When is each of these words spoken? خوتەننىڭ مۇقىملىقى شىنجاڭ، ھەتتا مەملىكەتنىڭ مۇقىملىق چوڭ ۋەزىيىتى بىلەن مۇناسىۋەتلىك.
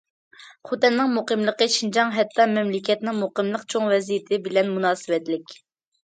خوتەننىڭ 0.67 1.09
مۇقىملىقى 1.17 1.65
شىنجاڭ، 1.73 2.13
ھەتتا 2.15 2.47
مەملىكەتنىڭ 2.53 3.19
مۇقىملىق 3.23 3.65
چوڭ 3.73 3.85
ۋەزىيىتى 3.91 4.41
بىلەن 4.49 4.73
مۇناسىۋەتلىك. 4.79 5.55